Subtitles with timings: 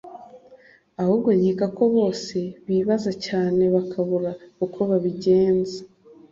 [1.01, 4.31] ahubwo nkeka ko bose bibabaza cyane bakabura
[4.65, 5.79] uko babigenza